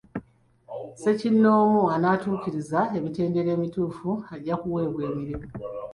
[0.93, 5.47] Ssekinnoomu anaatuukiriza emitendera emituufu ajja kuweebwa emirimu.